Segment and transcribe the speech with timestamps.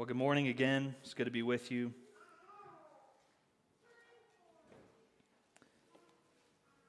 [0.00, 0.94] Well, good morning again.
[1.02, 1.92] It's good to be with you.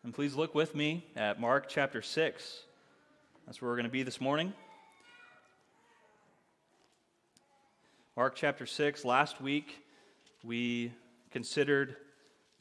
[0.05, 2.61] And please look with me at Mark chapter 6.
[3.45, 4.53] That's where we're going to be this morning.
[8.15, 9.03] Mark chapter 6.
[9.03, 9.83] Last week,
[10.41, 10.93] we
[11.31, 11.97] considered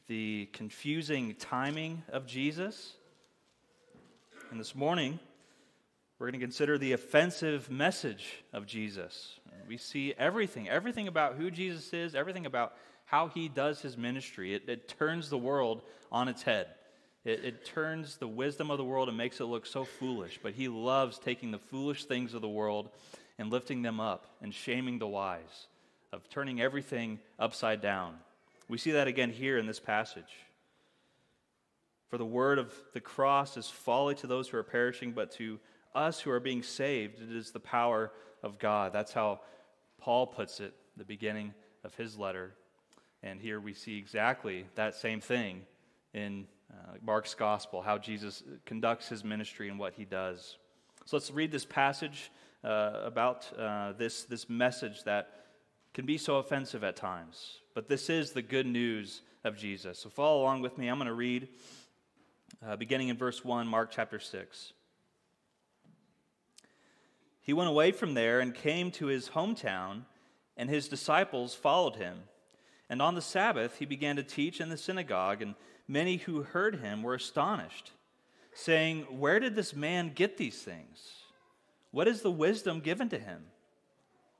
[0.07, 2.95] the confusing timing of Jesus.
[4.51, 5.17] And this morning,
[6.19, 9.39] we're going to consider the offensive message of Jesus.
[9.71, 12.73] We see everything, everything about who Jesus is, everything about
[13.05, 14.53] how he does his ministry.
[14.53, 16.67] It, it turns the world on its head.
[17.23, 20.41] It, it turns the wisdom of the world and makes it look so foolish.
[20.43, 22.89] But he loves taking the foolish things of the world
[23.39, 25.67] and lifting them up and shaming the wise,
[26.11, 28.15] of turning everything upside down.
[28.67, 30.35] We see that again here in this passage.
[32.09, 35.61] For the word of the cross is folly to those who are perishing, but to
[35.95, 38.11] us who are being saved, it is the power
[38.43, 38.91] of God.
[38.91, 39.39] That's how
[40.01, 42.53] Paul puts it, the beginning of his letter.
[43.23, 45.61] And here we see exactly that same thing
[46.13, 50.57] in uh, Mark's gospel, how Jesus conducts his ministry and what he does.
[51.05, 52.31] So let's read this passage
[52.63, 55.29] uh, about uh, this, this message that
[55.93, 57.59] can be so offensive at times.
[57.73, 59.99] But this is the good news of Jesus.
[59.99, 60.87] So follow along with me.
[60.87, 61.47] I'm going to read
[62.65, 64.73] uh, beginning in verse 1, Mark chapter 6.
[67.41, 70.03] He went away from there and came to his hometown,
[70.55, 72.23] and his disciples followed him.
[72.89, 75.55] And on the Sabbath he began to teach in the synagogue, and
[75.87, 77.91] many who heard him were astonished,
[78.53, 81.23] saying, Where did this man get these things?
[81.91, 83.45] What is the wisdom given to him?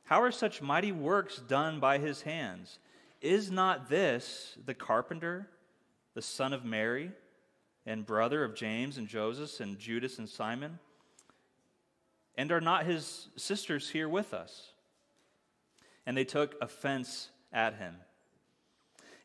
[0.06, 2.80] How are such mighty works done by his hands?
[3.22, 5.48] Is not this the carpenter,
[6.14, 7.12] the son of Mary,
[7.86, 10.80] and brother of James and Joseph and Judas and Simon?
[12.38, 14.72] And are not his sisters here with us?
[16.06, 17.96] And they took offense at him.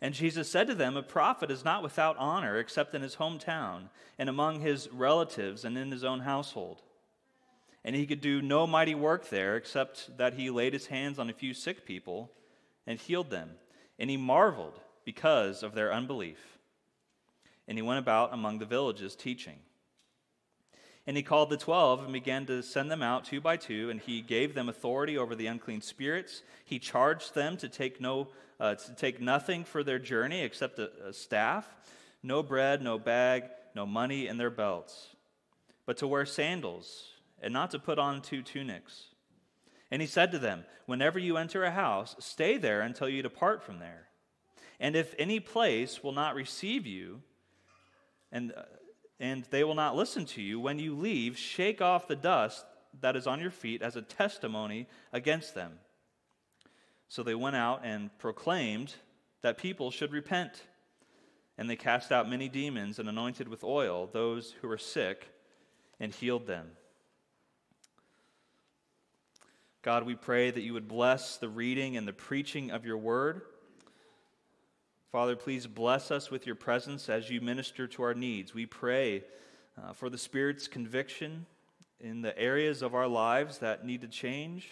[0.00, 3.88] And Jesus said to them, A prophet is not without honor except in his hometown
[4.18, 6.82] and among his relatives and in his own household.
[7.84, 11.30] And he could do no mighty work there except that he laid his hands on
[11.30, 12.30] a few sick people
[12.86, 13.50] and healed them.
[13.98, 16.58] And he marveled because of their unbelief.
[17.68, 19.58] And he went about among the villages teaching.
[21.06, 24.00] And he called the twelve and began to send them out two by two, and
[24.00, 26.42] he gave them authority over the unclean spirits.
[26.64, 28.28] He charged them to take, no,
[28.58, 31.68] uh, to take nothing for their journey except a, a staff,
[32.22, 33.44] no bread, no bag,
[33.74, 35.14] no money in their belts,
[35.84, 37.04] but to wear sandals,
[37.40, 39.04] and not to put on two tunics.
[39.90, 43.62] And he said to them, Whenever you enter a house, stay there until you depart
[43.62, 44.08] from there.
[44.80, 47.22] And if any place will not receive you,
[48.32, 48.62] and uh,
[49.18, 50.60] and they will not listen to you.
[50.60, 52.64] When you leave, shake off the dust
[53.00, 55.72] that is on your feet as a testimony against them.
[57.08, 58.94] So they went out and proclaimed
[59.42, 60.62] that people should repent.
[61.58, 65.30] And they cast out many demons and anointed with oil those who were sick
[65.98, 66.66] and healed them.
[69.82, 73.42] God, we pray that you would bless the reading and the preaching of your word.
[75.12, 78.52] Father, please bless us with your presence as you minister to our needs.
[78.52, 79.22] We pray
[79.80, 81.46] uh, for the Spirit's conviction
[82.00, 84.68] in the areas of our lives that need to change.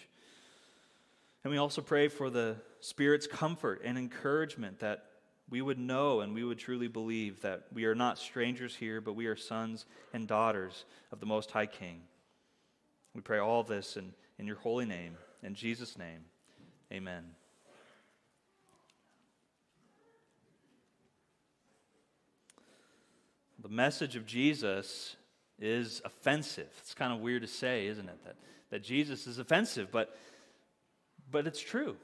[1.43, 5.05] And we also pray for the Spirit's comfort and encouragement that
[5.49, 9.13] we would know and we would truly believe that we are not strangers here, but
[9.13, 12.01] we are sons and daughters of the Most High King.
[13.13, 15.17] We pray all this in, in your holy name.
[15.43, 16.25] In Jesus' name,
[16.91, 17.23] amen.
[23.65, 25.15] The message of Jesus
[25.59, 26.69] is offensive.
[26.81, 28.23] It's kind of weird to say, isn't it?
[28.23, 28.35] That,
[28.69, 30.15] that Jesus is offensive, but,
[31.31, 31.95] but it's true.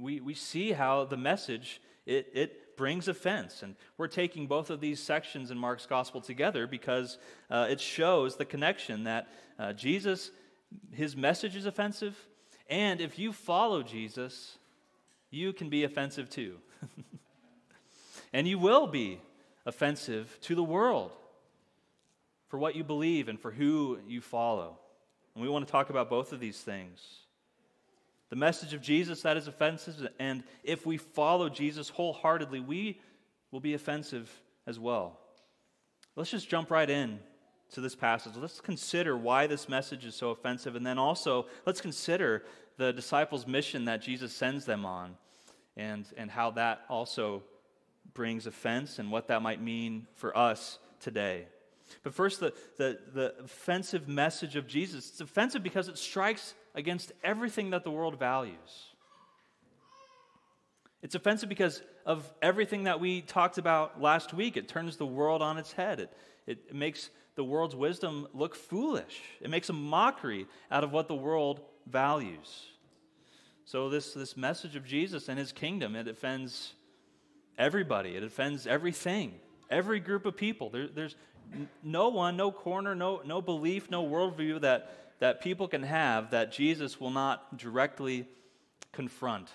[0.00, 3.64] We, we see how the message, it, it brings offense.
[3.64, 7.18] And we're taking both of these sections in Mark's gospel together because
[7.50, 9.26] uh, it shows the connection that
[9.58, 10.30] uh, Jesus,
[10.92, 12.16] his message is offensive.
[12.70, 14.58] And if you follow Jesus,
[15.32, 16.58] you can be offensive too.
[18.32, 19.18] and you will be
[19.66, 21.12] offensive to the world
[22.48, 24.78] for what you believe and for who you follow.
[25.34, 27.00] And we want to talk about both of these things.
[28.30, 33.00] The message of Jesus, that is offensive, and if we follow Jesus wholeheartedly, we
[33.50, 34.30] will be offensive
[34.66, 35.18] as well.
[36.16, 37.20] Let's just jump right in
[37.72, 38.32] to this passage.
[38.36, 42.44] Let's consider why this message is so offensive, and then also let's consider
[42.76, 45.16] the disciples' mission that Jesus sends them on
[45.76, 47.42] and, and how that also
[48.14, 51.46] brings offense and what that might mean for us today.
[52.02, 55.10] But first, the, the, the offensive message of Jesus.
[55.10, 58.94] It's offensive because it strikes against everything that the world values.
[61.02, 64.56] It's offensive because of everything that we talked about last week.
[64.56, 66.00] It turns the world on its head.
[66.00, 66.10] It,
[66.46, 69.20] it makes the world's wisdom look foolish.
[69.40, 72.66] It makes a mockery out of what the world values.
[73.66, 76.74] So, this, this message of Jesus and his kingdom, it offends
[77.58, 79.34] everybody, it offends everything,
[79.70, 80.70] every group of people.
[80.70, 81.16] There, there's
[81.82, 86.52] no one, no corner, no, no belief, no worldview that, that people can have that
[86.52, 88.26] Jesus will not directly
[88.92, 89.48] confront.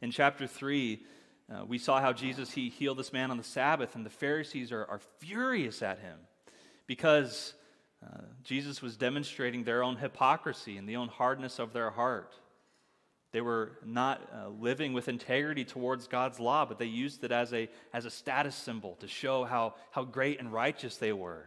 [0.00, 1.02] In chapter 3,
[1.50, 4.70] uh, we saw how Jesus he healed this man on the Sabbath, and the Pharisees
[4.70, 6.18] are, are furious at him
[6.86, 7.54] because
[8.04, 12.34] uh, Jesus was demonstrating their own hypocrisy and the own hardness of their heart.
[13.32, 17.52] They were not uh, living with integrity towards God's law, but they used it as
[17.52, 21.44] a, as a status symbol to show how, how great and righteous they were.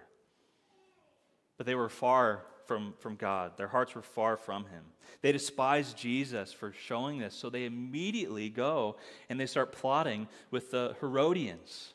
[1.58, 3.58] But they were far from, from God.
[3.58, 4.84] Their hearts were far from Him.
[5.22, 8.98] They despised Jesus for showing this, so they immediately go
[9.30, 11.94] and they start plotting with the Herodians.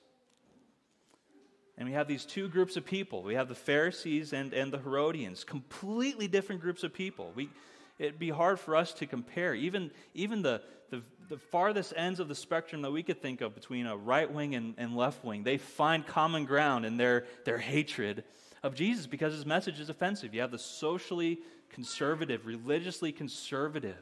[1.78, 3.22] And we have these two groups of people.
[3.22, 7.32] We have the Pharisees and, and the Herodians, completely different groups of people.
[7.34, 7.50] We,
[7.98, 9.54] it'd be hard for us to compare.
[9.54, 13.54] Even, even the, the, the farthest ends of the spectrum that we could think of
[13.54, 17.58] between a right wing and, and left wing, they find common ground in their, their
[17.58, 18.24] hatred
[18.62, 20.34] of Jesus because his message is offensive.
[20.34, 21.38] You have the socially
[21.70, 23.96] conservative, religiously conservative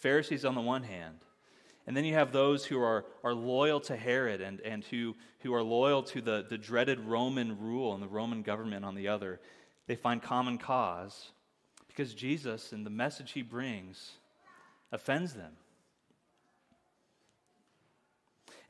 [0.00, 1.16] Pharisees on the one hand,
[1.86, 5.54] and then you have those who are, are loyal to Herod and, and who, who
[5.54, 9.40] are loyal to the, the dreaded Roman rule and the Roman government on the other.
[9.86, 11.30] They find common cause
[11.98, 14.12] because Jesus and the message he brings
[14.92, 15.50] offends them.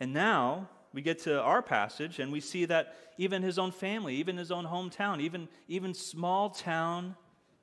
[0.00, 4.14] And now we get to our passage and we see that even his own family,
[4.14, 7.16] even his own hometown, even, even small town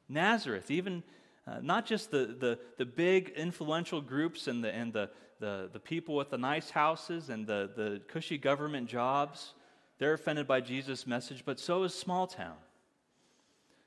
[0.07, 1.01] Nazareth, even
[1.47, 5.09] uh, not just the, the, the big influential groups and, the, and the,
[5.39, 9.55] the, the people with the nice houses and the, the cushy government jobs,
[9.97, 12.57] they're offended by Jesus' message, but so is small town.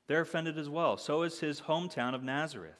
[0.09, 0.97] They're offended as well.
[0.97, 2.73] So is his hometown of Nazareth.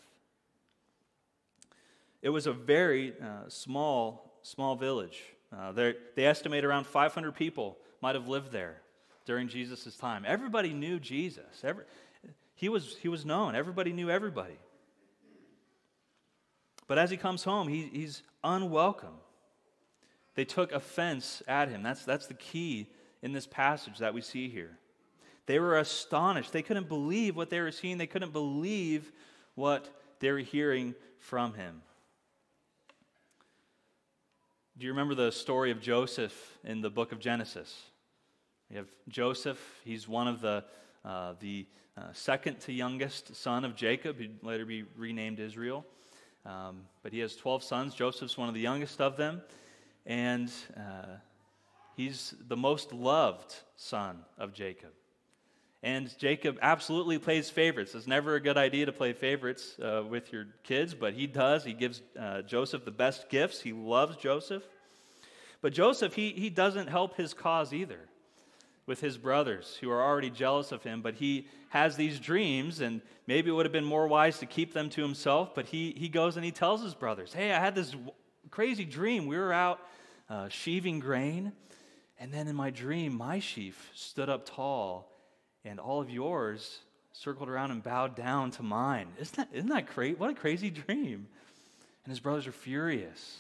[2.24, 5.22] It was a very uh, small, small village.
[5.56, 8.82] Uh, they estimate around 500 people might have lived there
[9.26, 10.26] during Jesus' time.
[10.26, 11.46] Everybody knew Jesus.
[11.64, 11.84] Every,
[12.56, 13.54] he, was, he was known.
[13.54, 14.58] Everybody knew everybody.
[16.88, 19.20] But as he comes home, he, he's unwelcome.
[20.34, 21.84] They took offense at him.
[21.84, 22.88] That's, that's the key
[23.22, 24.80] in this passage that we see here.
[25.50, 26.54] They were astonished.
[26.54, 29.12] They couldn't believe what they were seeing, they couldn't believe
[29.56, 31.82] what they were hearing from him.
[34.78, 37.82] Do you remember the story of Joseph in the book of Genesis?
[38.70, 39.60] We have Joseph.
[39.84, 40.66] He's one of the,
[41.04, 41.66] uh, the
[41.98, 45.84] uh, second to youngest son of Jacob, who'd later be renamed Israel.
[46.46, 47.96] Um, but he has 12 sons.
[47.96, 49.42] Joseph's one of the youngest of them.
[50.06, 51.18] And uh,
[51.98, 54.92] he's the most loved son of Jacob.
[55.82, 57.96] And Jacob absolutely plays favorites.
[57.96, 61.64] It's never a good idea to play favorites uh, with your kids, but he does.
[61.64, 63.62] He gives uh, Joseph the best gifts.
[63.62, 64.64] He loves Joseph.
[65.62, 68.00] But Joseph, he, he doesn't help his cause either
[68.86, 71.02] with his brothers who are already jealous of him.
[71.02, 74.74] But he has these dreams, and maybe it would have been more wise to keep
[74.74, 75.56] them to himself.
[75.56, 77.96] But he, he goes and he tells his brothers, Hey, I had this
[78.52, 79.28] crazy dream.
[79.28, 79.80] We were out
[80.30, 81.54] uh, sheaving grain,
[82.20, 85.09] and then in my dream, my sheaf stood up tall
[85.70, 86.80] and all of yours
[87.14, 89.08] circled around and bowed down to mine.
[89.20, 90.20] Isn't that, isn't that great?
[90.20, 91.28] What a crazy dream.
[92.04, 93.38] And his brothers are furious.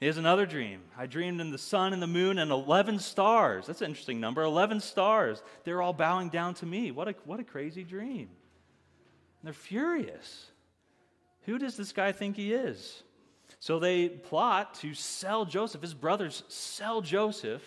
[0.00, 0.80] He has another dream.
[0.98, 3.66] I dreamed in the sun and the moon and 11 stars.
[3.66, 5.42] That's an interesting number 11 stars.
[5.64, 6.90] They're all bowing down to me.
[6.90, 8.28] What a, what a crazy dream.
[8.28, 10.46] And they're furious.
[11.42, 13.04] Who does this guy think he is?
[13.60, 15.80] So they plot to sell Joseph.
[15.80, 17.62] His brothers sell Joseph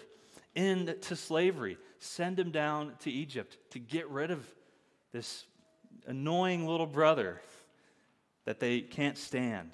[0.53, 4.45] into slavery send him down to Egypt to get rid of
[5.11, 5.45] this
[6.07, 7.41] annoying little brother
[8.45, 9.71] that they can't stand.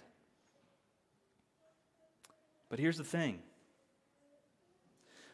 [2.69, 3.39] But here's the thing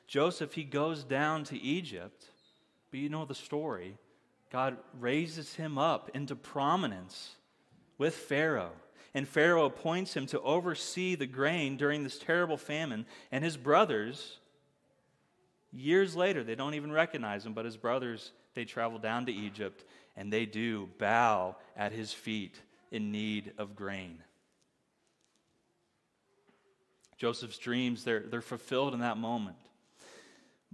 [0.08, 2.26] Joseph, he goes down to Egypt,
[2.92, 3.98] but you know the story.
[4.52, 7.36] God raises him up into prominence
[7.98, 8.74] with Pharaoh.
[9.14, 13.06] And Pharaoh appoints him to oversee the grain during this terrible famine.
[13.32, 14.40] And his brothers,
[15.74, 19.86] Years later, they don't even recognize him, but his brothers, they travel down to Egypt
[20.18, 22.60] and they do bow at his feet
[22.92, 24.20] in need of grain.
[27.18, 29.58] Joseph's dreams, they're, they're fulfilled in that moment.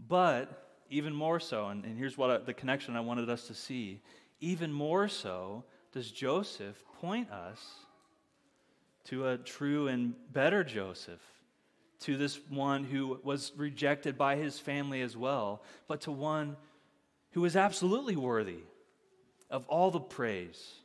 [0.08, 3.54] But even more so, and, and here's what I, the connection I wanted us to
[3.54, 4.01] see
[4.39, 7.60] even more so does Joseph point us
[9.06, 11.22] to a true and better Joseph,
[12.01, 16.56] to this one who was rejected by his family as well, but to one
[17.32, 18.60] who is absolutely worthy
[19.50, 20.75] of all the praise,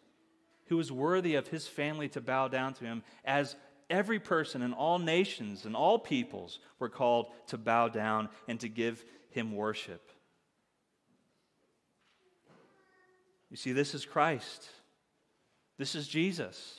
[0.67, 3.57] who is worthy of his family to bow down to him, as
[3.91, 8.69] every person in all nations and all peoples were called to bow down and to
[8.69, 10.11] give him worship.
[13.51, 14.67] You see, this is Christ.
[15.77, 16.79] This is Jesus.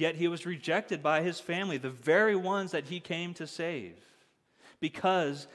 [0.00, 3.98] Yet he was rejected by his family, the very ones that he came to save,
[4.80, 5.46] because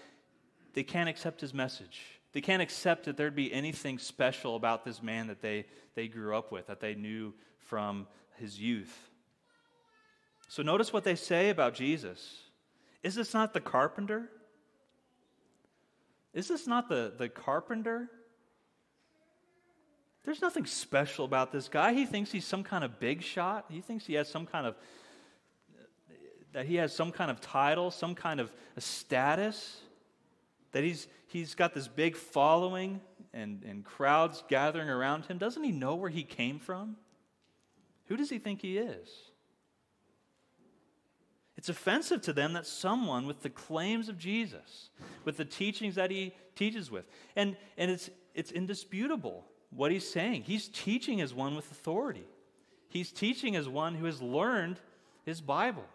[0.76, 2.00] they can't accept his message.
[2.32, 6.38] They can't accept that there'd be anything special about this man that they, they grew
[6.38, 9.10] up with, that they knew from his youth.
[10.48, 12.38] So notice what they say about Jesus.
[13.02, 14.30] Is this not the carpenter?
[16.36, 18.12] Is this not the, the carpenter
[20.26, 21.94] there's nothing special about this guy.
[21.94, 23.66] He thinks he's some kind of big shot.
[23.70, 24.76] He thinks he has some kind of
[26.56, 29.82] that he has some kind of title, some kind of a status,
[30.72, 33.02] that he's, he's got this big following
[33.34, 35.38] and, and crowds gathering around him.
[35.38, 36.96] Doesn't he know where he came from?
[38.06, 39.10] Who does he think he is?
[41.58, 44.92] It's offensive to them that someone with the claims of Jesus,
[45.26, 47.04] with the teachings that he teaches with,
[47.36, 49.44] and, and it's, it's indisputable
[49.76, 50.44] what he's saying.
[50.44, 52.26] He's teaching as one with authority,
[52.90, 54.80] he's teaching as one who has learned
[55.26, 55.86] his Bible.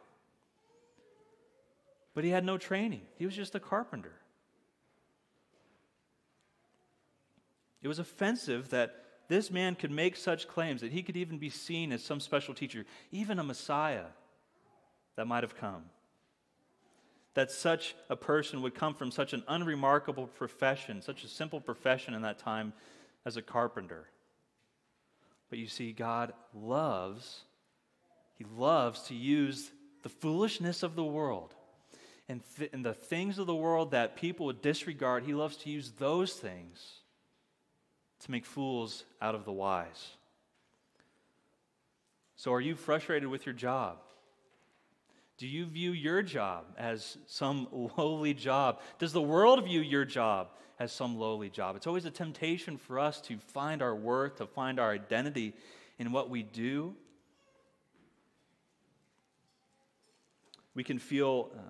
[2.13, 4.13] But he had no training, he was just a carpenter.
[7.83, 8.95] It was offensive that
[9.29, 12.53] this man could make such claims, that he could even be seen as some special
[12.53, 14.07] teacher, even a Messiah
[15.17, 15.85] that might have come.
[17.35, 22.13] That such a person would come from such an unremarkable profession, such a simple profession
[22.13, 22.75] in that time
[23.25, 24.09] as a carpenter.
[25.49, 27.43] But you see, God loves,
[28.37, 29.71] He loves to use
[30.03, 31.55] the foolishness of the world
[32.29, 35.25] and, th- and the things of the world that people would disregard.
[35.25, 37.01] He loves to use those things
[38.21, 40.11] to make fools out of the wise.
[42.37, 43.99] So, are you frustrated with your job?
[45.37, 48.81] Do you view your job as some lowly job?
[48.99, 50.49] Does the world view your job
[50.81, 51.77] as some lowly job?
[51.77, 55.53] It's always a temptation for us to find our worth, to find our identity
[55.99, 56.97] in what we do.
[60.75, 61.61] We can feel uh,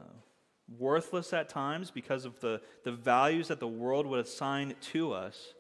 [0.79, 5.55] worthless at times because of the, the values that the world would assign to us.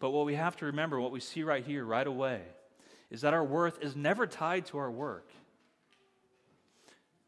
[0.00, 2.42] But what we have to remember, what we see right here, right away,
[3.10, 5.30] is that our worth is never tied to our work.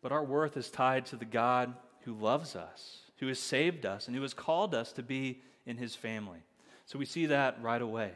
[0.02, 4.06] But our worth is tied to the God who loves us, who has saved us,
[4.06, 6.40] and who has called us to be in his family.
[6.86, 8.12] So we see that right away.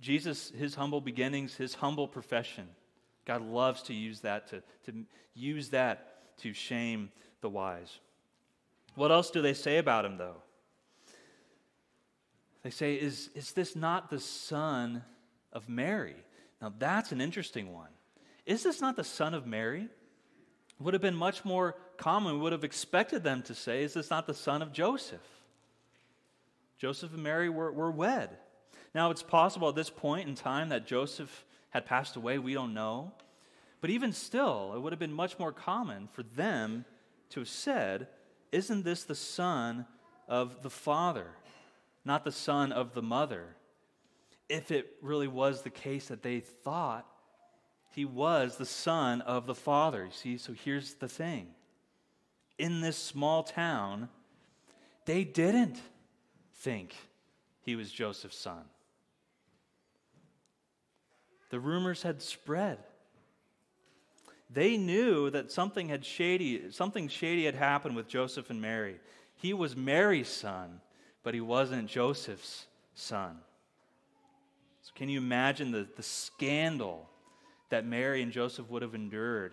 [0.00, 2.68] Jesus, his humble beginnings, his humble profession,
[3.24, 5.04] God loves to use that to, to
[5.34, 7.98] use that to shame the wise.
[8.94, 10.36] What else do they say about him, though?
[12.62, 15.04] They say, Is, is this not the son
[15.52, 16.16] of Mary?
[16.62, 17.90] Now, that's an interesting one.
[18.46, 19.88] Is this not the son of Mary?
[20.80, 22.34] would have been much more common.
[22.34, 25.20] We would have expected them to say, Is this not the son of Joseph?
[26.78, 28.30] Joseph and Mary were, were wed.
[28.94, 32.38] Now, it's possible at this point in time that Joseph had passed away.
[32.38, 33.12] We don't know.
[33.80, 36.84] But even still, it would have been much more common for them
[37.30, 38.08] to have said,
[38.50, 39.86] Isn't this the son
[40.28, 41.26] of the father,
[42.04, 43.56] not the son of the mother?
[44.48, 47.06] If it really was the case that they thought
[47.98, 50.04] he was the son of the Father.
[50.04, 51.48] You see, so here's the thing.
[52.58, 54.08] In this small town,
[55.04, 55.80] they didn't
[56.60, 56.94] think
[57.62, 58.62] he was Joseph's son.
[61.50, 62.78] The rumors had spread.
[64.50, 68.96] They knew that something had shady, something shady had happened with Joseph and Mary.
[69.36, 70.80] He was Mary's son,
[71.22, 73.36] but he wasn't Joseph's son.
[74.82, 77.08] So can you imagine the, the scandal
[77.68, 79.52] that Mary and Joseph would have endured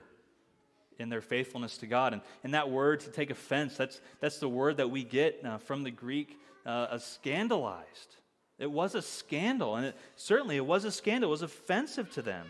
[0.99, 2.13] in their faithfulness to God.
[2.13, 5.57] And, and that word to take offense, that's, that's the word that we get uh,
[5.57, 8.15] from the Greek, uh, scandalized.
[8.57, 11.29] It was a scandal, and it, certainly it was a scandal.
[11.29, 12.47] It was offensive to them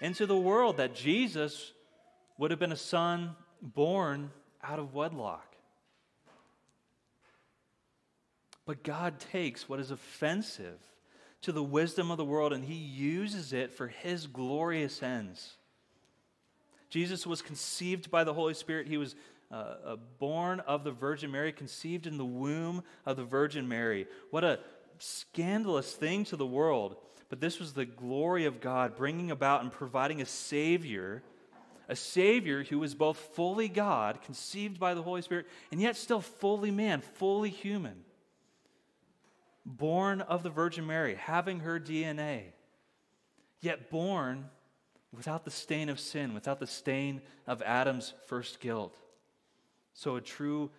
[0.00, 1.72] and to the world that Jesus
[2.38, 4.30] would have been a son born
[4.62, 5.56] out of wedlock.
[8.66, 10.78] But God takes what is offensive
[11.42, 15.54] to the wisdom of the world and he uses it for his glorious ends.
[16.90, 18.88] Jesus was conceived by the Holy Spirit.
[18.88, 19.14] He was
[19.50, 24.06] uh, born of the Virgin Mary, conceived in the womb of the Virgin Mary.
[24.30, 24.60] What a
[24.98, 26.96] scandalous thing to the world.
[27.28, 31.22] But this was the glory of God bringing about and providing a Savior,
[31.88, 36.20] a Savior who was both fully God, conceived by the Holy Spirit, and yet still
[36.20, 38.04] fully man, fully human.
[39.64, 42.52] Born of the Virgin Mary, having her DNA,
[43.60, 44.46] yet born
[45.12, 48.96] without the stain of sin, without the stain of Adam's first guilt.
[49.96, 50.70] So a true,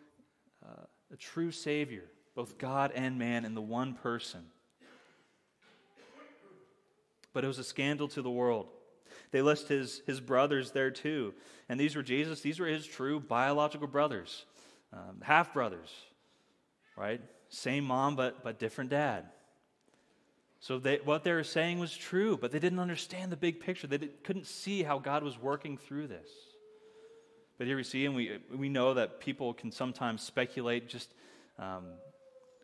[0.63, 2.03] uh, a true Savior,
[2.35, 4.45] both God and man in the one person.
[7.33, 8.67] But it was a scandal to the world.
[9.31, 11.33] They list his, his brothers there too.
[11.67, 14.45] And these were Jesus, these were his true biological brothers,
[14.93, 15.89] um, half brothers,
[16.95, 17.19] right?
[17.49, 19.25] Same mom, but, but different dad.
[20.59, 23.87] So they, what they were saying was true, but they didn't understand the big picture.
[23.87, 26.29] They couldn't see how God was working through this.
[27.57, 31.11] But here we see, and we, we know that people can sometimes speculate just
[31.57, 31.85] um,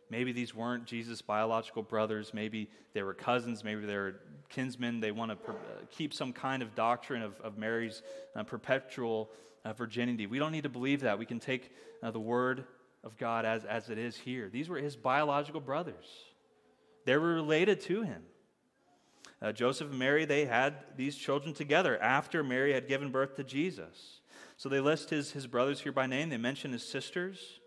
[0.08, 2.32] maybe these weren't Jesus' biological brothers.
[2.32, 3.64] Maybe they were cousins.
[3.64, 4.14] Maybe they were
[4.48, 5.00] kinsmen.
[5.00, 8.02] They want to per- uh, keep some kind of doctrine of, of Mary's
[8.36, 9.30] uh, perpetual
[9.64, 10.26] uh, virginity.
[10.26, 11.18] We don't need to believe that.
[11.18, 11.72] We can take
[12.02, 12.64] uh, the word
[13.02, 14.48] of God as, as it is here.
[14.48, 16.06] These were his biological brothers.
[17.04, 18.22] They were related to him.
[19.42, 23.44] Uh, Joseph and Mary, they had these children together after Mary had given birth to
[23.44, 24.20] Jesus.
[24.56, 26.28] So they list his, his brothers here by name.
[26.28, 27.60] They mention his sisters.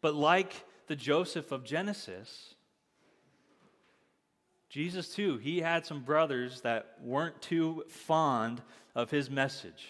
[0.00, 2.54] But like the Joseph of Genesis,
[4.68, 8.60] Jesus, too, he had some brothers that weren't too fond
[8.94, 9.86] of his message.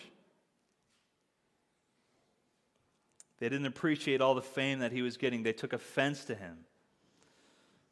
[3.38, 6.58] They didn't appreciate all the fame that he was getting, they took offense to him.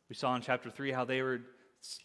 [0.09, 1.41] We saw in chapter 3 how they were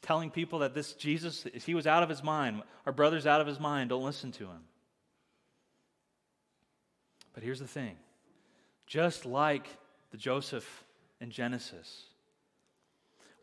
[0.02, 2.64] telling people that this Jesus, he was out of his mind.
[2.86, 3.90] Our brother's out of his mind.
[3.90, 4.62] Don't listen to him.
[7.38, 7.98] But here's the thing
[8.88, 9.68] just like
[10.10, 10.84] the Joseph
[11.22, 12.06] in Genesis,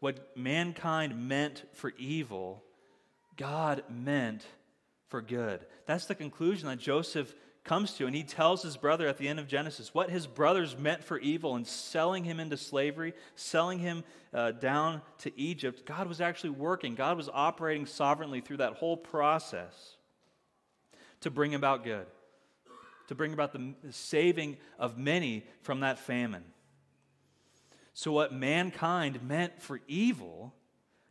[0.01, 2.65] what mankind meant for evil,
[3.37, 4.45] God meant
[5.07, 5.65] for good.
[5.87, 9.39] That's the conclusion that Joseph comes to, and he tells his brother at the end
[9.39, 14.02] of Genesis what his brothers meant for evil and selling him into slavery, selling him
[14.33, 15.87] uh, down to Egypt.
[15.87, 19.99] God was actually working, God was operating sovereignly through that whole process
[21.21, 22.07] to bring about good,
[23.08, 26.45] to bring about the saving of many from that famine.
[27.93, 30.52] So, what mankind meant for evil,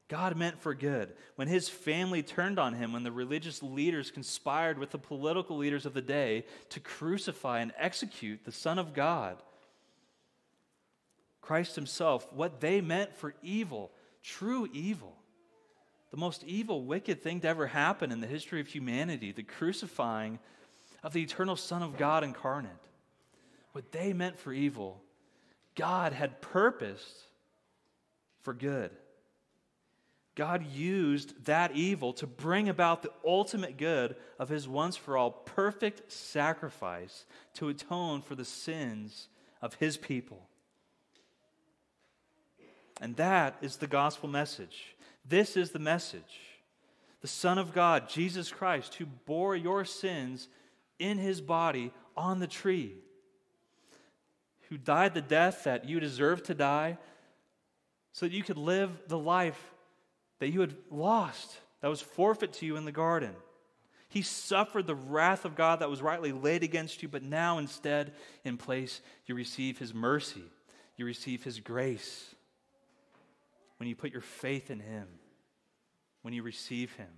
[0.10, 1.14] God meant for good.
[1.36, 5.86] When his family turned on him, when the religious leaders conspired with the political leaders
[5.86, 9.42] of the day to crucify and execute the Son of God,
[11.42, 15.16] Christ himself, what they meant for evil, true evil,
[16.12, 20.38] the most evil, wicked thing to ever happen in the history of humanity, the crucifying
[21.04, 22.72] of the eternal Son of God incarnate,
[23.74, 25.02] what they meant for evil,
[25.76, 27.24] God had purposed
[28.42, 28.92] for good.
[30.36, 35.30] God used that evil to bring about the ultimate good of his once for all
[35.30, 39.28] perfect sacrifice to atone for the sins
[39.62, 40.48] of his people.
[43.00, 44.96] And that is the gospel message.
[45.28, 46.40] This is the message.
[47.22, 50.48] The Son of God, Jesus Christ, who bore your sins
[51.00, 52.96] in his body on the tree
[54.70, 56.98] who died the death that you deserved to die
[58.12, 59.74] so that you could live the life
[60.40, 63.36] that you had lost, that was forfeit to you in the garden.
[64.10, 68.14] He suffered the wrath of God that was rightly laid against you, but now instead,
[68.44, 70.44] in place, you receive His mercy.
[70.98, 72.36] You receive His grace.
[73.78, 75.08] When you put your faith in Him,
[76.22, 77.10] when you receive Him,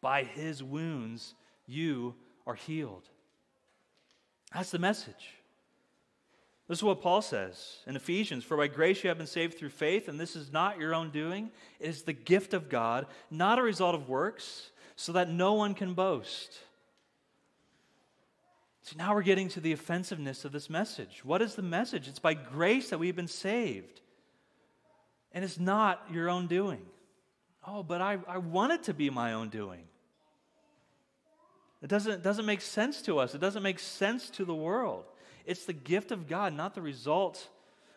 [0.00, 1.34] by His wounds,
[1.66, 2.14] you
[2.46, 3.08] are healed.
[4.54, 5.36] That's the message.
[6.68, 9.70] This is what Paul says in Ephesians For by grace you have been saved through
[9.70, 11.50] faith, and this is not your own doing.
[11.78, 15.74] It is the gift of God, not a result of works, so that no one
[15.74, 16.58] can boast.
[18.82, 21.24] So now we're getting to the offensiveness of this message.
[21.24, 22.08] What is the message?
[22.08, 24.00] It's by grace that we've been saved.
[25.32, 26.82] And it's not your own doing.
[27.66, 29.82] Oh, but I, I want it to be my own doing.
[31.86, 35.04] It doesn't, doesn't make sense to us, it doesn't make sense to the world.
[35.44, 37.48] It's the gift of God, not the result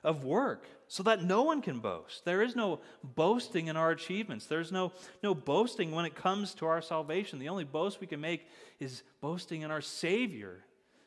[0.03, 2.23] of work, so that no one can boast.
[2.23, 4.45] There is no boasting in our achievements.
[4.45, 4.91] There's no,
[5.23, 7.39] no boasting when it comes to our salvation.
[7.39, 8.45] The only boast we can make
[8.79, 10.63] is boasting in our Savior,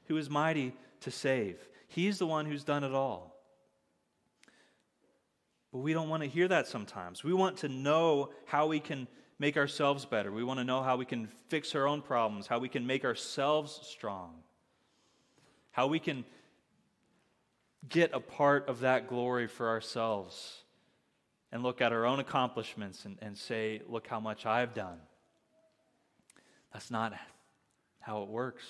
[0.09, 1.59] who is mighty to save.
[1.87, 3.33] He's the one who's done it all.
[5.71, 7.23] But we don't want to hear that sometimes.
[7.23, 9.07] We want to know how we can
[9.43, 10.33] make ourselves better.
[10.33, 13.05] We want to know how we can fix our own problems, how we can make
[13.05, 14.43] ourselves strong
[15.73, 16.25] how we can
[17.89, 20.63] get a part of that glory for ourselves
[21.51, 24.99] and look at our own accomplishments and, and say, Look how much I've done.
[26.73, 27.13] That's not,
[28.01, 28.65] how it works.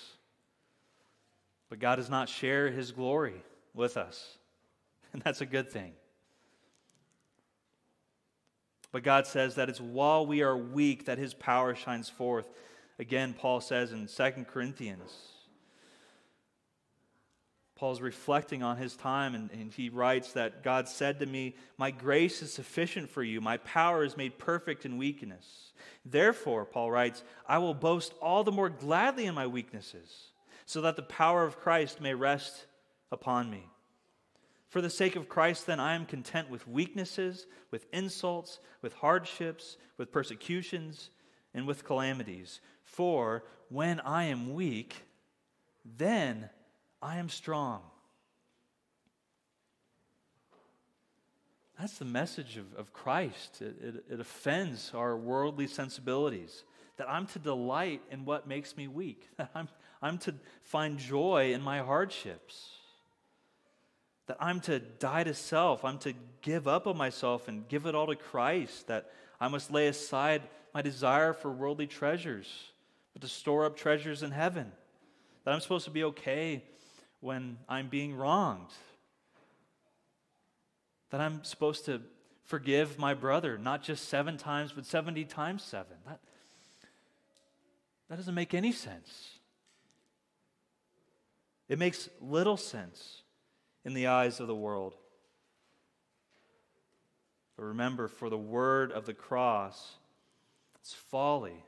[1.69, 3.43] But God does not share his glory
[3.75, 4.39] with us,
[5.13, 5.93] and that's a good thing.
[8.93, 12.47] But God says that it's while we are weak that his power shines forth.
[12.99, 15.11] Again, Paul says in 2 Corinthians,
[17.75, 21.91] Paul's reflecting on his time, and, and, he writes that God said to me, My
[21.91, 23.41] grace is sufficient for you.
[23.41, 25.73] My power is made perfect in weakness.
[26.05, 30.29] Therefore, Paul writes, I will boast all the more gladly in my weaknesses
[30.65, 32.67] so that the power of Christ may rest
[33.11, 33.67] upon me.
[34.73, 39.77] For the sake of Christ, then, I am content with weaknesses, with insults, with hardships,
[39.99, 41.11] with persecutions,
[41.53, 42.63] and with calamities.
[42.83, 45.03] For when I am weak,
[45.85, 46.49] then
[47.03, 47.83] I am strong.
[51.79, 53.61] That's the message of, of Christ.
[53.61, 56.65] It, it, it offends our worldly sensibilities
[56.97, 59.69] that I'm to delight in what makes me weak, that I'm,
[60.01, 62.79] I'm to find joy in my hardships.
[64.27, 65.85] That I'm to die to self.
[65.85, 68.87] I'm to give up on myself and give it all to Christ.
[68.87, 72.49] That I must lay aside my desire for worldly treasures,
[73.13, 74.73] but to store up treasures in heaven.
[75.45, 76.63] That I'm supposed to be okay
[77.21, 78.71] when I'm being wronged.
[81.11, 82.01] That I'm supposed to
[82.45, 85.97] forgive my brother, not just seven times, but 70 times seven.
[86.07, 86.21] That,
[88.09, 89.39] that doesn't make any sense.
[91.69, 93.22] It makes little sense
[93.85, 94.95] in the eyes of the world.
[97.57, 99.97] But remember, for the word of the cross,
[100.81, 101.65] it's folly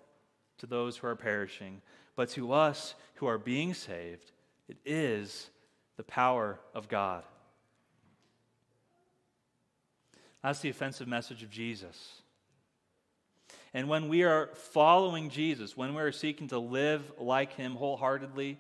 [0.59, 1.83] to those who are perishing,
[2.17, 4.33] but to us who are being saved,
[4.69, 5.51] it is
[5.97, 7.23] the power of God.
[10.43, 12.23] That's the offensive message of Jesus.
[13.73, 18.59] And when we are following Jesus, when we are seeking to live like him wholeheartedly,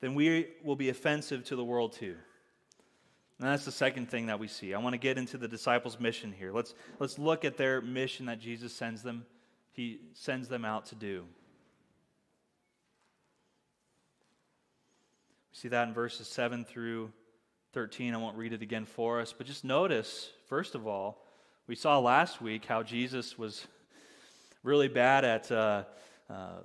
[0.00, 2.16] then we will be offensive to the world too.
[3.38, 4.74] And that's the second thing that we see.
[4.74, 6.52] I want to get into the disciples' mission here.
[6.52, 9.24] Let's, let's look at their mission that Jesus sends them.
[9.72, 11.24] He sends them out to do.
[15.52, 17.12] We see that in verses 7 through
[17.72, 18.14] 13.
[18.14, 21.24] I won't read it again for us, but just notice, first of all,
[21.66, 23.66] we saw last week how Jesus was
[24.62, 25.84] really bad at uh,
[26.28, 26.58] uh,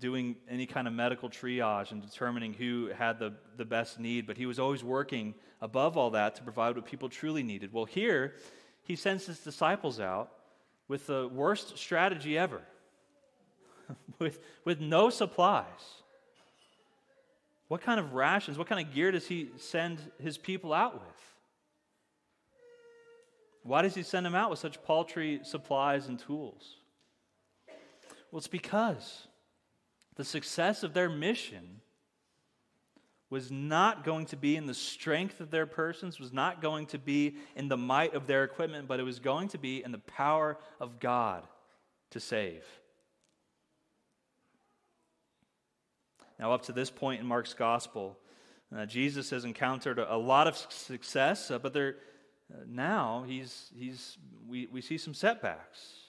[0.00, 4.36] doing any kind of medical triage and determining who had the, the best need, but
[4.36, 7.72] he was always working above all that to provide what people truly needed.
[7.72, 8.34] Well, here,
[8.82, 10.32] he sends his disciples out
[10.88, 12.62] with the worst strategy ever,
[14.18, 15.66] with, with no supplies.
[17.68, 21.20] What kind of rations, what kind of gear does he send his people out with?
[23.62, 26.76] Why does he send them out with such paltry supplies and tools?
[28.32, 29.26] Well, it's because
[30.20, 31.80] the success of their mission
[33.30, 36.98] was not going to be in the strength of their persons, was not going to
[36.98, 39.98] be in the might of their equipment, but it was going to be in the
[40.00, 41.46] power of God
[42.10, 42.62] to save.
[46.38, 48.18] Now, up to this point in Mark's gospel,
[48.76, 51.96] uh, Jesus has encountered a, a lot of success, uh, but there,
[52.52, 55.99] uh, now he's, he's, we, we see some setbacks.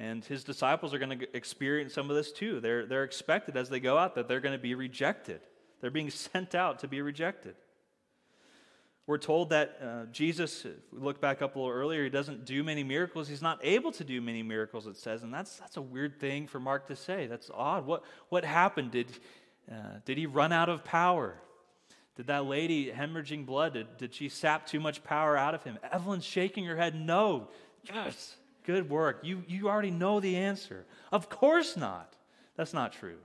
[0.00, 2.58] And his disciples are going to experience some of this too.
[2.58, 5.42] They're, they're expected as they go out that they're going to be rejected.
[5.82, 7.54] They're being sent out to be rejected.
[9.06, 12.46] We're told that uh, Jesus, if we look back up a little earlier, he doesn't
[12.46, 13.28] do many miracles.
[13.28, 15.22] He's not able to do many miracles, it says.
[15.22, 17.26] And that's, that's a weird thing for Mark to say.
[17.26, 17.84] That's odd.
[17.84, 18.92] What, what happened?
[18.92, 19.12] Did,
[19.70, 21.34] uh, did he run out of power?
[22.16, 25.78] Did that lady hemorrhaging blood, did, did she sap too much power out of him?
[25.92, 27.48] Evelyn's shaking her head, no.
[27.84, 28.36] Yes.
[28.64, 29.20] Good work.
[29.22, 30.84] You, you already know the answer.
[31.10, 32.14] Of course not.
[32.56, 33.18] That's not true.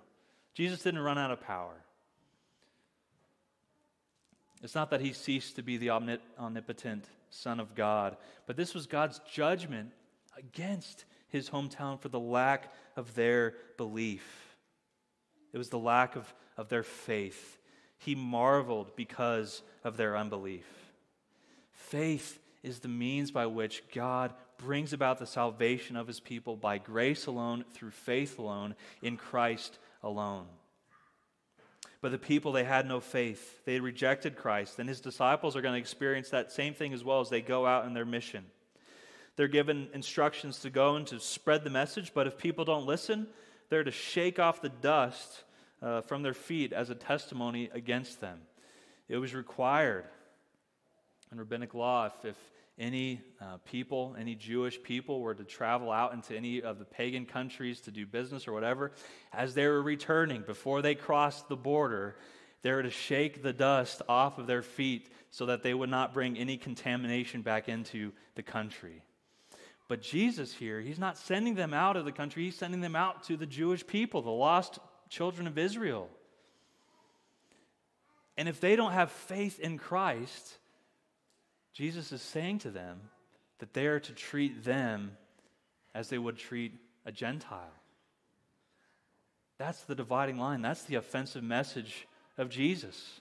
[0.53, 1.75] Jesus didn't run out of power.
[4.63, 8.17] It's not that he ceased to be the omnipotent Son of God,
[8.47, 9.91] but this was God's judgment
[10.37, 14.55] against his hometown for the lack of their belief.
[15.53, 17.59] It was the lack of, of their faith.
[17.97, 20.65] He marveled because of their unbelief.
[21.71, 26.77] Faith is the means by which God brings about the salvation of his people by
[26.77, 30.45] grace alone, through faith alone, in Christ alone.
[32.01, 33.65] But the people, they had no faith.
[33.65, 34.77] They rejected Christ.
[34.79, 37.65] And his disciples are going to experience that same thing as well as they go
[37.65, 38.45] out in their mission.
[39.35, 43.27] They're given instructions to go and to spread the message, but if people don't listen,
[43.69, 45.43] they're to shake off the dust
[45.81, 48.39] uh, from their feet as a testimony against them.
[49.09, 50.05] It was required
[51.31, 52.37] in rabbinic law if, if
[52.77, 57.25] any uh, people, any Jewish people, were to travel out into any of the pagan
[57.25, 58.91] countries to do business or whatever,
[59.31, 62.17] as they were returning, before they crossed the border,
[62.61, 66.13] they were to shake the dust off of their feet so that they would not
[66.13, 69.03] bring any contamination back into the country.
[69.88, 73.23] But Jesus here, he's not sending them out of the country, he's sending them out
[73.25, 76.09] to the Jewish people, the lost children of Israel.
[78.38, 80.57] And if they don't have faith in Christ,
[81.75, 83.01] Jesus is saying to them
[83.59, 85.17] that they are to treat them
[85.93, 87.73] as they would treat a Gentile.
[89.57, 90.61] That's the dividing line.
[90.61, 92.07] That's the offensive message
[92.38, 93.19] of Jesus.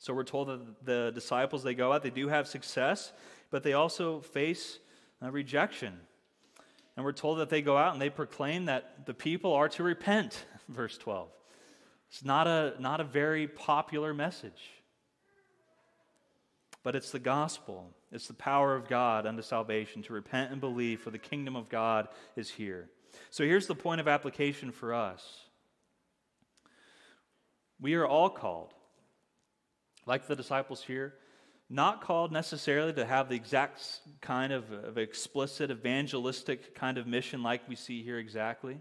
[0.00, 3.12] So we're told that the disciples they go out, they do have success,
[3.50, 4.80] but they also face
[5.22, 6.00] uh, rejection.
[6.96, 9.84] And we're told that they go out and they proclaim that the people are to
[9.84, 11.28] repent, verse 12.
[12.10, 14.81] It's not a, not a very popular message,
[16.82, 17.90] but it's the gospel.
[18.10, 21.68] It's the power of God unto salvation to repent and believe, for the kingdom of
[21.68, 22.88] God is here.
[23.30, 25.46] So here's the point of application for us
[27.80, 28.72] we are all called,
[30.06, 31.14] like the disciples here,
[31.68, 37.42] not called necessarily to have the exact kind of, of explicit evangelistic kind of mission
[37.42, 38.78] like we see here exactly.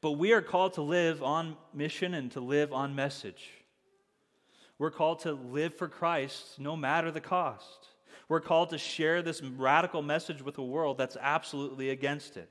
[0.00, 3.50] But we are called to live on mission and to live on message.
[4.82, 7.86] We're called to live for Christ no matter the cost.
[8.28, 12.50] We're called to share this radical message with a world that's absolutely against it.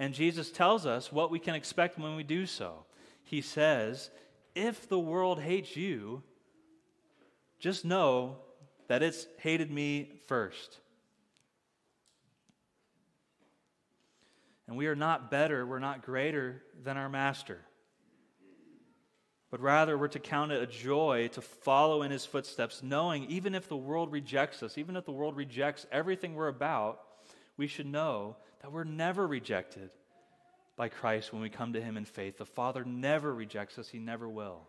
[0.00, 2.86] And Jesus tells us what we can expect when we do so.
[3.22, 4.10] He says,
[4.56, 6.24] If the world hates you,
[7.60, 8.38] just know
[8.88, 10.80] that it's hated me first.
[14.66, 17.60] And we are not better, we're not greater than our master.
[19.50, 23.54] But rather, we're to count it a joy to follow in his footsteps, knowing even
[23.54, 27.00] if the world rejects us, even if the world rejects everything we're about,
[27.56, 29.90] we should know that we're never rejected
[30.76, 32.36] by Christ when we come to him in faith.
[32.36, 34.68] The Father never rejects us, he never will.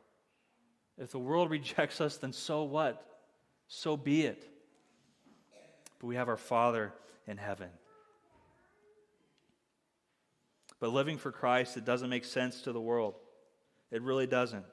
[0.97, 3.05] If the world rejects us, then so what?
[3.67, 4.47] So be it.
[5.99, 6.93] But we have our Father
[7.27, 7.69] in heaven.
[10.79, 13.15] But living for Christ, it doesn't make sense to the world.
[13.91, 14.65] It really doesn't.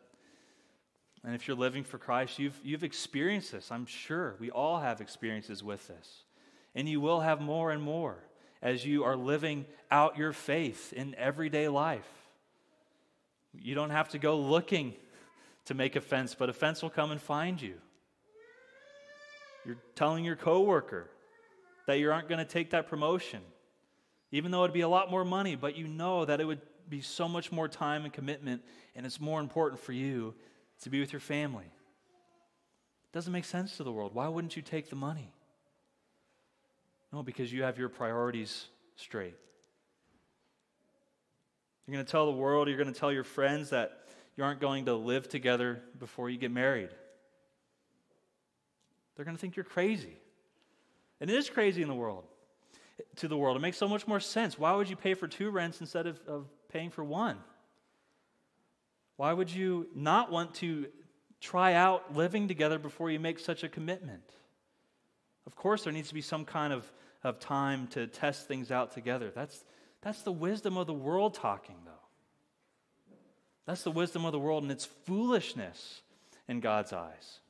[1.25, 4.37] And if you're living for Christ, you've, you've experienced this, I'm sure.
[4.39, 6.23] We all have experiences with this.
[6.75, 8.19] And you will have more and more
[8.63, 12.09] as you are living out your faith in everyday life.
[13.55, 14.95] You don't have to go looking
[15.65, 17.75] to make offense, but offense will come and find you.
[19.65, 21.11] You're telling your coworker
[21.87, 23.41] that you aren't going to take that promotion
[24.33, 27.01] even though it'd be a lot more money, but you know that it would be
[27.01, 28.63] so much more time and commitment,
[28.95, 30.35] and it's more important for you
[30.83, 31.65] to be with your family.
[31.65, 34.15] It doesn't make sense to the world.
[34.15, 35.33] Why wouldn't you take the money?
[37.13, 39.35] No, because you have your priorities straight.
[41.87, 44.61] You're going to tell the world, you're going to tell your friends that you aren't
[44.61, 46.91] going to live together before you get married.
[49.15, 50.17] They're going to think you're crazy.
[51.21, 52.25] And it is crazy in the world
[53.17, 53.57] to the world.
[53.57, 54.59] It makes so much more sense.
[54.59, 56.47] Why would you pay for two rents instead of, of
[56.77, 57.39] paying for one?
[59.17, 60.89] Why would you not want to
[61.41, 64.23] try out living together before you make such a commitment?
[65.47, 66.85] Of course, there needs to be some kind of,
[67.25, 69.33] of time to test things out together.
[69.35, 69.65] That's,
[70.03, 71.93] that's the wisdom of the world talking, though.
[73.65, 76.03] That's the wisdom of the world, and it's foolishness
[76.47, 77.41] in God's eyes.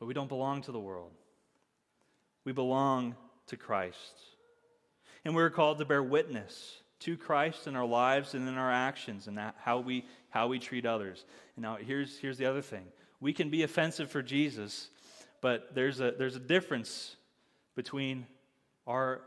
[0.00, 1.12] But we don't belong to the world.
[2.44, 3.14] We belong
[3.46, 4.33] to Christ.
[5.24, 9.26] And we're called to bear witness to Christ in our lives and in our actions
[9.26, 11.24] and how we, how we treat others.
[11.56, 12.84] And now, here's, here's the other thing
[13.20, 14.90] we can be offensive for Jesus,
[15.40, 17.16] but there's a, there's a difference
[17.74, 18.26] between
[18.86, 19.22] our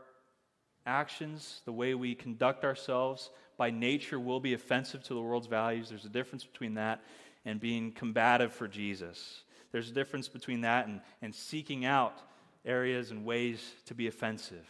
[0.86, 5.88] actions, the way we conduct ourselves, by nature will be offensive to the world's values.
[5.88, 7.02] There's a difference between that
[7.44, 9.42] and being combative for Jesus.
[9.72, 12.22] There's a difference between that and, and seeking out
[12.64, 14.66] areas and ways to be offensive.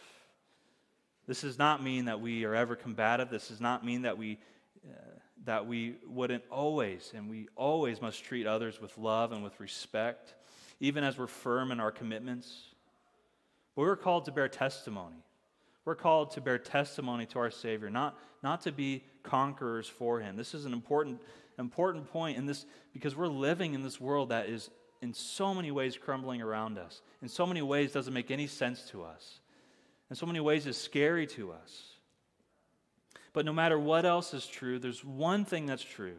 [1.29, 3.29] This does not mean that we are ever combative.
[3.29, 4.39] This does not mean that we,
[4.83, 4.95] uh,
[5.45, 10.33] that we wouldn't always, and we always must treat others with love and with respect,
[10.79, 12.69] even as we're firm in our commitments.
[13.75, 15.23] But we're called to bear testimony.
[15.85, 20.35] We're called to bear testimony to our Savior, not, not to be conquerors for Him.
[20.35, 21.21] This is an important,
[21.59, 24.71] important point in this because we're living in this world that is
[25.03, 27.03] in so many ways crumbling around us.
[27.21, 29.41] In so many ways doesn't make any sense to us.
[30.09, 31.83] In so many ways is scary to us.
[33.33, 36.17] But no matter what else is true, there's one thing that's true.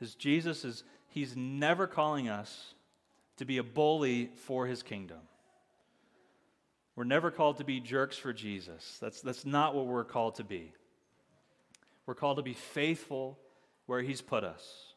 [0.00, 2.74] Is Jesus is He's never calling us
[3.36, 5.18] to be a bully for his kingdom.
[6.94, 8.98] We're never called to be jerks for Jesus.
[9.00, 10.72] That's, that's not what we're called to be.
[12.06, 13.38] We're called to be faithful
[13.86, 14.89] where he's put us.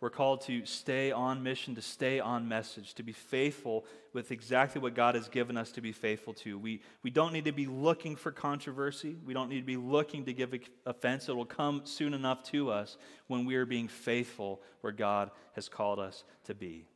[0.00, 3.84] We're called to stay on mission, to stay on message, to be faithful
[4.14, 6.58] with exactly what God has given us to be faithful to.
[6.58, 9.18] We, we don't need to be looking for controversy.
[9.26, 10.54] We don't need to be looking to give
[10.86, 11.28] offense.
[11.28, 15.68] It will come soon enough to us when we are being faithful where God has
[15.68, 16.86] called us to be.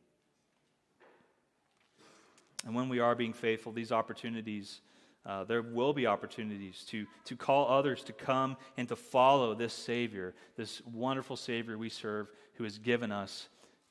[2.65, 4.81] And when we are being faithful, these opportunities,
[5.27, 9.73] uh, there will be opportunities to, to call others to come and to follow this
[9.73, 13.47] Savior, this wonderful Savior we serve who has given us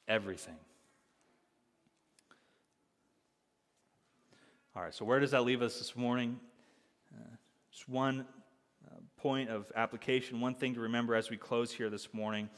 [0.08, 0.56] everything.
[4.76, 6.40] All right, so where does that leave us this morning?
[7.14, 7.36] Uh,
[7.70, 8.26] just one
[8.90, 12.48] uh, point of application, one thing to remember as we close here this morning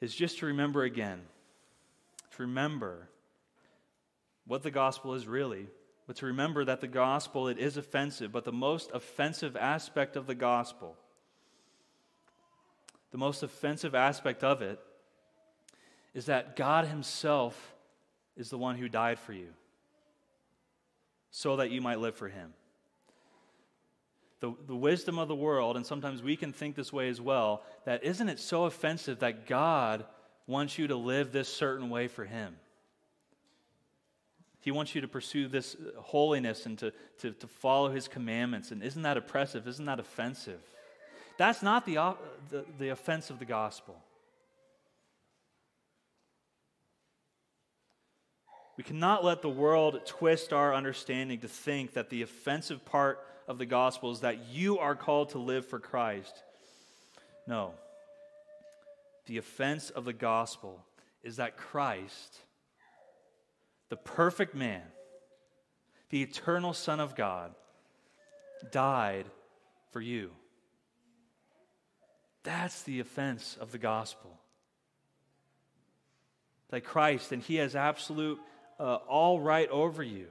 [0.00, 1.20] is just to remember again,
[2.36, 3.08] to remember
[4.46, 5.66] what the gospel is really,
[6.06, 10.26] but to remember that the gospel it is offensive, but the most offensive aspect of
[10.26, 10.96] the gospel
[13.14, 14.80] the most offensive aspect of it
[16.14, 17.72] is that God Himself
[18.36, 19.50] is the one who died for you
[21.30, 22.52] so that you might live for Him.
[24.40, 27.62] The, the wisdom of the world, and sometimes we can think this way as well,
[27.84, 30.04] that isn't it so offensive that God
[30.48, 32.56] wants you to live this certain way for Him?
[34.58, 38.72] He wants you to pursue this holiness and to, to, to follow His commandments.
[38.72, 39.68] And isn't that oppressive?
[39.68, 40.58] Isn't that offensive?
[41.36, 42.14] That's not the,
[42.50, 43.96] the, the offense of the gospel.
[48.76, 53.58] We cannot let the world twist our understanding to think that the offensive part of
[53.58, 56.42] the gospel is that you are called to live for Christ.
[57.46, 57.72] No.
[59.26, 60.84] The offense of the gospel
[61.22, 62.38] is that Christ,
[63.90, 64.82] the perfect man,
[66.10, 67.54] the eternal Son of God,
[68.72, 69.26] died
[69.92, 70.30] for you.
[72.44, 74.30] That's the offense of the gospel.
[76.68, 78.38] That Christ, and He has absolute
[78.78, 80.26] uh, all right over you.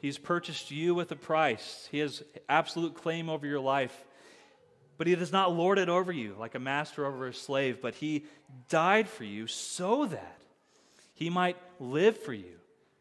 [0.00, 1.88] He's purchased you with a price.
[1.90, 3.96] He has absolute claim over your life.
[4.96, 7.94] But He does not lord it over you like a master over a slave, but
[7.94, 8.24] He
[8.68, 10.40] died for you so that
[11.14, 12.58] He might live for you,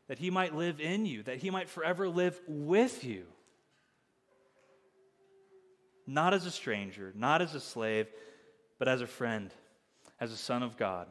[0.07, 3.25] that He might live in you, that He might forever live with you
[6.07, 8.07] not as a stranger, not as a slave,
[8.79, 9.53] but as a friend,
[10.19, 11.07] as a son of God,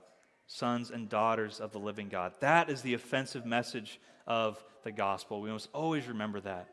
[0.46, 2.32] sons and daughters of the living God.
[2.40, 5.40] That is the offensive message of the gospel.
[5.40, 6.68] We must always remember that.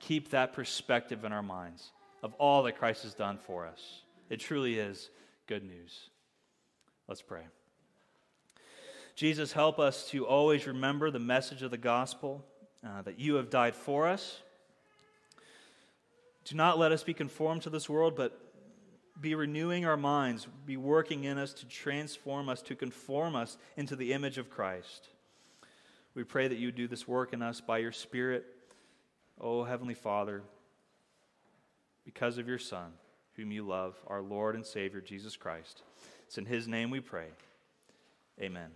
[0.00, 1.90] Keep that perspective in our minds
[2.22, 4.02] of all that Christ has done for us.
[4.28, 5.10] It truly is
[5.46, 6.10] good news.
[7.08, 7.42] Let's pray.
[9.14, 12.44] Jesus, help us to always remember the message of the gospel
[12.84, 14.40] uh, that you have died for us
[16.44, 18.38] do not let us be conformed to this world, but
[19.20, 23.96] be renewing our minds, be working in us to transform us, to conform us into
[23.96, 25.08] the image of Christ.
[26.14, 28.44] We pray that you do this work in us by your Spirit,
[29.40, 30.42] O Heavenly Father,
[32.04, 32.92] because of your Son,
[33.34, 35.82] whom you love, our Lord and Savior, Jesus Christ.
[36.26, 37.28] It's in his name we pray.
[38.40, 38.70] Amen.